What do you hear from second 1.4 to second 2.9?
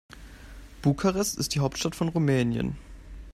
die Hauptstadt von Rumänien.